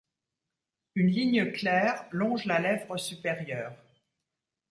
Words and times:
Une 0.95 1.09
ligne 1.09 1.51
claire 1.51 2.07
longe 2.11 2.45
la 2.45 2.59
lèvre 2.59 2.97
supérieure. 2.97 3.75